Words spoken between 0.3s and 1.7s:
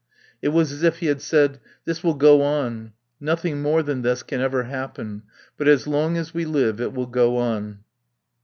It was as if he had said,